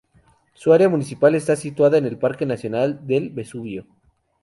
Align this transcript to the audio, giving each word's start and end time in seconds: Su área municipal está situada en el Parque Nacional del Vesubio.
Su 0.55 0.73
área 0.73 0.89
municipal 0.89 1.35
está 1.35 1.55
situada 1.55 1.99
en 1.99 2.07
el 2.07 2.17
Parque 2.17 2.47
Nacional 2.47 3.05
del 3.05 3.29
Vesubio. 3.29 3.85